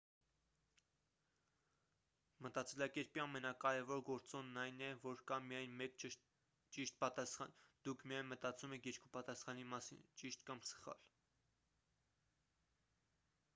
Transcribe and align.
մտածելակերպի 2.45 3.21
ամենակարևոր 3.23 3.99
գործոնն 4.07 4.55
այն 4.61 4.79
է 4.87 4.87
որ 5.03 5.19
կա 5.33 5.37
միայն 5.49 5.77
մեկ 5.81 6.01
ճիշտ 6.05 6.97
պատասխան 7.03 7.53
դուք 7.89 8.05
միայն 8.13 8.29
մտածում 8.31 8.73
եք 8.79 8.87
երկու 8.91 9.11
պատասխանի 9.19 9.67
մասին 9.75 10.05
ճիշտ 10.23 10.47
կամ 10.49 10.63
սխալ 10.71 11.05